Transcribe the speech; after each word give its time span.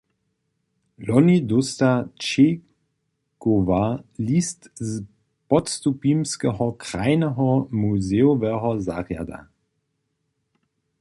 Loni 1.07 1.37
dósta 1.49 1.89
Čejkowa 2.23 4.01
list 4.17 4.61
z 4.89 5.05
Podstupimskeho 5.49 6.67
krajneho 6.83 7.49
muzejoweho 7.83 8.69
zarjada. 8.87 9.39